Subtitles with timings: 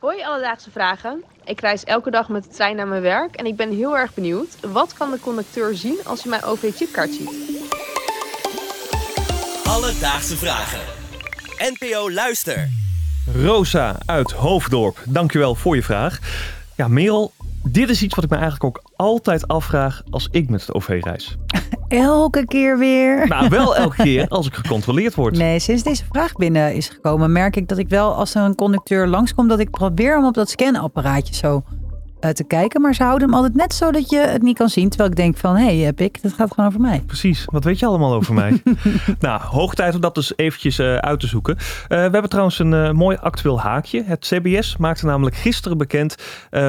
[0.00, 1.24] Hoi Alledaagse Vragen.
[1.44, 4.14] Ik reis elke dag met de trein naar mijn werk en ik ben heel erg
[4.14, 4.56] benieuwd.
[4.60, 7.30] Wat kan de conducteur zien als hij mijn OV-chipkaart ziet?
[9.64, 10.80] Alledaagse Vragen.
[11.58, 12.68] NPO Luister.
[13.34, 16.18] Rosa uit Hoofddorp, dankjewel voor je vraag.
[16.74, 17.32] Ja, Merel,
[17.62, 21.00] dit is iets wat ik me eigenlijk ook altijd afvraag als ik met het OV
[21.02, 21.36] reis.
[21.88, 23.28] Elke keer weer.
[23.28, 25.36] Nou, wel elke keer als ik gecontroleerd word.
[25.36, 28.54] Nee, sinds deze vraag binnen is gekomen, merk ik dat ik wel als er een
[28.54, 31.62] conducteur langskomt, dat ik probeer hem op dat scanapparaatje zo
[32.20, 32.80] eh, te kijken.
[32.80, 34.88] Maar ze houden hem altijd net zo dat je het niet kan zien.
[34.88, 37.02] Terwijl ik denk van, hé, hey, heb ik, dat gaat gewoon over mij.
[37.06, 38.62] Precies, wat weet je allemaal over mij?
[39.18, 41.56] nou, hoog tijd om dat dus eventjes eh, uit te zoeken.
[41.56, 44.02] Eh, we hebben trouwens een mooi actueel haakje.
[44.04, 46.14] Het CBS maakte namelijk gisteren bekend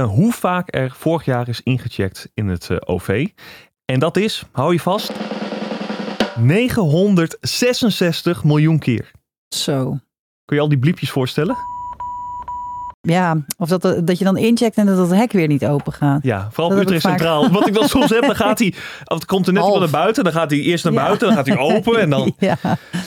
[0.05, 3.27] hoe vaak er vorig jaar is ingecheckt in het OV.
[3.87, 5.11] En dat is, hou je vast,
[6.39, 9.11] 966 miljoen keer.
[9.55, 9.97] Zo.
[10.45, 11.55] Kun je al die bliepjes voorstellen?
[13.01, 16.23] Ja, of dat, dat je dan incheckt en dat het hek weer niet open gaat.
[16.23, 17.11] Ja, vooral Dat Utrecht vaak.
[17.11, 17.49] Centraal.
[17.49, 18.73] Wat ik dan soms heb, dan gaat hij,
[19.05, 19.79] of het komt er net Half.
[19.79, 21.03] naar buiten, dan gaat hij eerst naar Ja.
[21.05, 22.57] buiten, dan gaat hij open en dan, Ja.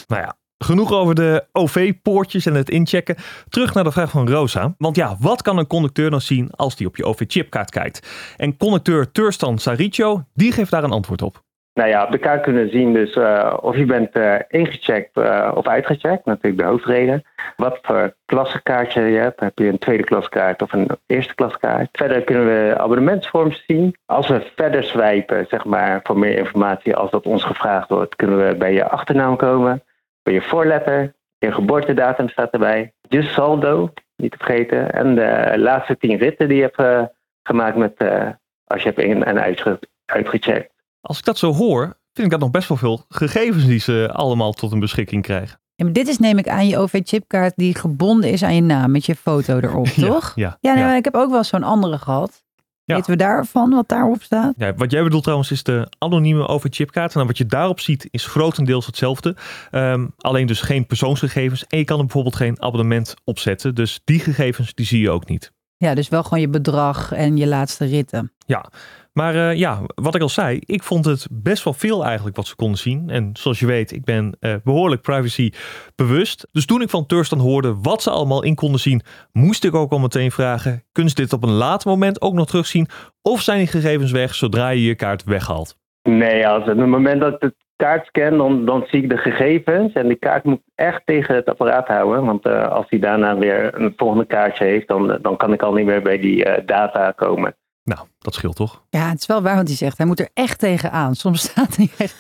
[0.06, 0.36] nou ja.
[0.64, 3.16] Genoeg over de OV-poortjes en het inchecken.
[3.48, 4.74] Terug naar de vraag van Rosa.
[4.78, 8.34] Want ja, wat kan een conducteur dan zien als die op je OV-chipkaart kijkt?
[8.36, 11.42] En conducteur Turstan Saricio, die geeft daar een antwoord op.
[11.74, 15.16] Nou ja, op de kaart kunnen we zien dus eh, of je bent eh, ingecheckt
[15.16, 16.24] eh, of uitgecheckt.
[16.24, 17.22] Natuurlijk de hoofdreden.
[17.56, 19.40] Wat voor klassekaartje je hebt.
[19.40, 21.88] Heb je een tweede klaskaart of een eerste klaskaart.
[21.92, 23.96] Verder kunnen we abonnementsvorms zien.
[24.06, 28.48] Als we verder swipen, zeg maar, voor meer informatie als dat ons gevraagd wordt, kunnen
[28.48, 29.82] we bij je achternaam komen.
[30.22, 31.14] Bij je voorletter.
[31.38, 32.92] Je geboortedatum staat erbij.
[33.08, 34.92] Je saldo, niet te vergeten.
[34.92, 37.02] En de laatste tien ritten die je hebt eh,
[37.42, 38.28] gemaakt met, eh,
[38.64, 40.72] als je hebt in- en uitge- uitgecheckt.
[41.00, 44.10] Als ik dat zo hoor, vind ik dat nog best wel veel gegevens die ze
[44.12, 45.60] allemaal tot hun beschikking krijgen.
[45.74, 48.90] Ja, maar dit is neem ik aan je OV-chipkaart die gebonden is aan je naam
[48.90, 50.32] met je foto erop, toch?
[50.34, 50.88] Ja, Ja, nee, ja.
[50.88, 52.44] maar ik heb ook wel zo'n andere gehad.
[52.90, 52.96] Ja.
[52.96, 54.54] Weten we daarvan wat daarop staat?
[54.56, 57.14] Ja, wat jij bedoelt trouwens is de anonieme OV-chipkaart.
[57.14, 59.36] En wat je daarop ziet is grotendeels hetzelfde.
[59.70, 61.66] Ehm, alleen dus geen persoonsgegevens.
[61.66, 63.74] En je kan er bijvoorbeeld geen abonnement opzetten.
[63.74, 65.52] Dus die gegevens die zie je ook niet.
[65.80, 68.32] Ja, dus wel gewoon je bedrag en je laatste ritten.
[68.46, 68.70] Ja,
[69.12, 72.46] maar eh, ja, wat ik al zei, ik vond het best wel veel eigenlijk wat
[72.46, 73.10] ze konden zien.
[73.10, 75.52] En zoals je weet, ik ben eh, behoorlijk privacy
[75.94, 76.46] bewust.
[76.52, 79.02] Dus toen ik van Turstan hoorde wat ze allemaal in konden zien,
[79.32, 82.46] moest ik ook al meteen vragen, kunnen ze dit op een later moment ook nog
[82.46, 82.88] terugzien?
[83.22, 85.76] Of zijn die gegevens weg zodra je je kaart weghaalt?
[86.02, 89.92] Nee, als op het moment dat de kaart scan, dan, dan zie ik de gegevens.
[89.92, 92.24] En die kaart moet echt tegen het apparaat houden.
[92.24, 95.72] Want eh, als hij daarna weer een volgende kaartje heeft, dan, dan kan ik al
[95.72, 97.56] niet meer bij die eh, data komen.
[97.84, 98.82] Nou, dat scheelt toch?
[98.90, 99.96] Ja, het is wel waar wat hij zegt.
[99.98, 101.14] Hij moet er echt tegenaan.
[101.14, 102.16] Soms staat hij echt...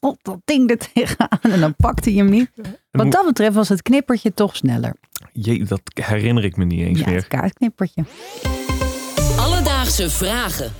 [0.00, 1.38] God, dat ding er tegenaan.
[1.52, 2.50] En dan pakt hij hem niet.
[2.90, 4.94] Wat dat betreft was het knippertje toch sneller.
[5.32, 7.16] Jee, dat herinner ik me niet eens Ja, meer.
[7.16, 8.04] het kaartknippertje.
[9.38, 10.72] Alledaagse vragen.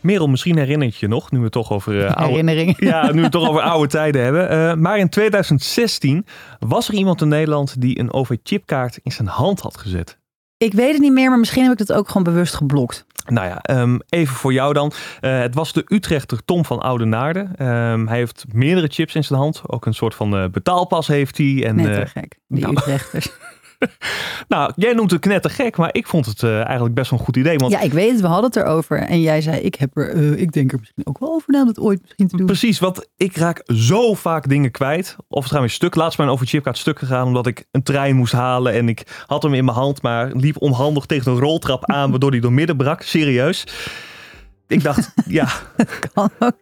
[0.00, 2.74] Merel, misschien herinner je je nog, nu we het toch over eh, oude...
[2.76, 4.48] Ja, nu we toch over oude tijden hebben.
[4.48, 6.26] Eh, maar in 2016
[6.58, 10.18] was er iemand in Nederland die een OV-chipkaart in zijn hand had gezet.
[10.56, 13.06] Ik weet het niet meer, maar misschien heb ik het ook gewoon bewust geblokt.
[13.26, 14.92] Nou ja, ehm, even voor jou dan.
[15.20, 17.48] Eh, het was de Utrechter Tom van Oudenaarde.
[17.56, 19.62] Ehm hij heeft meerdere chips in zijn hand.
[19.66, 21.64] Ook een soort van betaalpas heeft hij.
[21.66, 22.38] En, Net te gek.
[22.48, 22.72] Die nou.
[22.76, 23.30] Utrechters.
[24.48, 27.36] nou, jij noemt het knettergek, maar ik vond het eh, eigenlijk best wel een goed
[27.36, 27.56] idee.
[27.56, 28.20] Want Ja, ik weet het.
[28.20, 28.98] We hadden het erover.
[28.98, 31.60] En jij zei, ik, heb er, eh, ik denk er misschien ook wel over na
[31.62, 32.46] om het ooit misschien te doen.
[32.46, 35.16] Precies, want ik raak zo vaak dingen kwijt.
[35.28, 35.94] Of het gaat weer stuk.
[35.94, 38.72] Laatst mijn overchipkaart stuk gegaan omdat ik een trein moest halen.
[38.72, 42.10] En ik had hem in mijn hand, maar liep onhandig tegen een roltrap aan.
[42.10, 43.02] Waardoor hij door midden brak.
[43.02, 43.66] Serieus.
[44.66, 45.48] Ik dacht, ja.
[46.12, 46.56] Kan ook.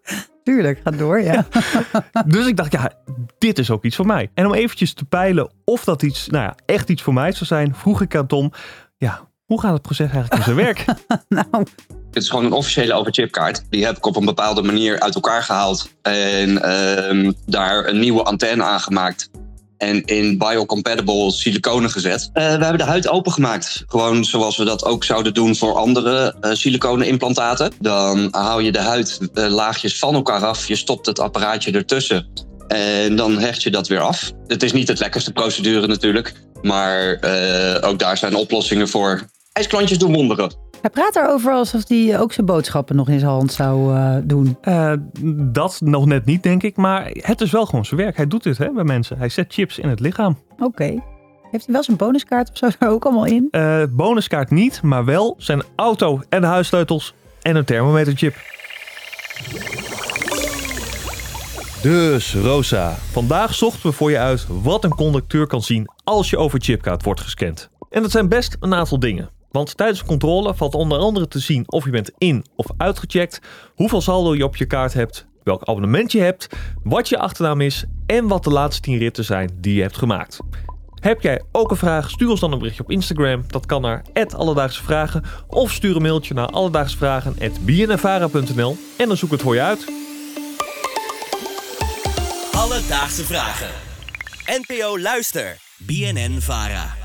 [0.49, 1.47] Tuurlijk, ga door, ja.
[2.27, 2.93] Dus ik dacht, ja,
[3.39, 4.31] dit is ook iets voor mij.
[4.35, 7.45] En om eventjes te peilen of dat iets, nou ja, echt iets voor mij zou
[7.45, 8.53] zijn, vroeg ik aan Tom,
[8.97, 10.85] ja, hoe gaat het proces eigenlijk in zijn werk?
[11.29, 11.67] nou,
[12.07, 13.65] Het is gewoon een officiële overchipkaart.
[13.71, 15.91] Die heb ik op een bepaalde manier uit elkaar gehaald.
[16.03, 19.31] En ehm, daar een nieuwe antenne aan gemaakt.
[19.79, 22.31] En in biocompatible siliconen gezet.
[22.33, 23.85] Eh, we hebben de huid opengemaakt.
[23.87, 27.73] Gewoon zoals we dat ook zouden doen voor andere eh siliconen implantaten.
[27.81, 30.69] Dan haal je de huid eh, laagjes van elkaar af.
[30.69, 32.27] Je stopt het apparaatje ertussen.
[32.69, 34.33] En dan hecht je dat weer af.
[34.47, 36.35] Het is niet het lekkerste procedure natuurlijk.
[36.63, 39.23] Maar eh, ook daar zijn oplossingen voor.
[39.53, 40.68] IJsklantjes doen wonderen.
[40.81, 44.57] Hij praat erover alsof hij ook zijn boodschappen nog in zijn hand zou eh, doen.
[44.61, 44.93] Eh,
[45.53, 46.77] dat nog net niet, denk ik.
[46.77, 48.17] Maar het is wel gewoon zijn werk.
[48.17, 49.19] Hij doet dit hè, bij mensen.
[49.19, 50.39] Hij zet chips in het lichaam.
[50.59, 51.03] Oké.
[51.51, 53.49] Heeft hij wel zijn bonuskaart of zo er ook allemaal in?
[53.51, 58.35] Eh, bonuskaart niet, maar wel zijn auto en de huissleutels en een thermometerchip.
[61.83, 66.37] Dus Rosa, vandaag zochten we voor je uit wat een conducteur kan zien als je
[66.37, 67.71] over chipkaart wordt gescand.
[67.91, 69.38] En dat zijn best een aantal dingen.
[69.51, 73.41] Want tijdens de controle valt onder andere te zien of je bent in- of uitgecheckt,
[73.75, 76.47] hoeveel saldo je op je kaart hebt, welk abonnement je hebt,
[76.83, 80.39] wat je achternaam is en wat de laatste 10 ritten zijn die je hebt gemaakt.
[81.01, 82.11] Heb jij ook een vraag?
[82.11, 83.45] Stuur ons dan een berichtje op Instagram.
[83.47, 84.03] Dat kan naar
[84.37, 85.23] Alledaagse Vragen.
[85.47, 89.87] Of stuur een mailtje naar alledaagsvragen.bnnvara.nl en dan zoek het voor je uit.
[92.53, 93.69] Alledaagse vragen.
[94.47, 95.57] NPO Luister.
[95.79, 96.98] BNN Vara.